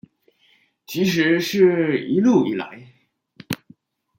[0.87, 2.91] 其實是一路以來